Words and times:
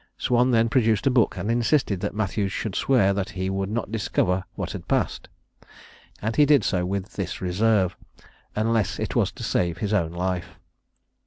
Swan 0.17 0.49
then 0.49 0.67
produced 0.67 1.05
a 1.05 1.11
book, 1.11 1.37
and 1.37 1.51
insisted 1.51 1.99
that 1.99 2.15
Matthews 2.15 2.51
should 2.51 2.73
swear 2.73 3.13
that 3.13 3.29
he 3.37 3.51
would 3.51 3.69
not 3.69 3.91
discover 3.91 4.45
what 4.55 4.71
had 4.71 4.87
passed: 4.87 5.29
and 6.23 6.35
he 6.37 6.45
did 6.47 6.63
so, 6.63 6.87
with 6.87 7.13
this 7.13 7.39
reserve, 7.39 7.95
"unless 8.55 8.97
it 8.97 9.15
was 9.15 9.31
to 9.33 9.43
save 9.43 9.77
his 9.77 9.93
own 9.93 10.11
life." 10.11 10.57